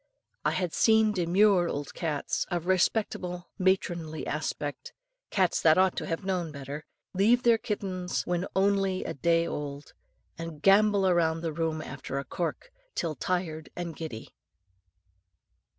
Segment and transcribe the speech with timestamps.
[0.43, 4.93] I have seen demure old cats, of respectable matronly aspect,
[5.29, 9.93] cats that ought to have known better, leave their kittens when only a day old,
[10.39, 14.33] and gambol round the room after a cork till tired and giddy.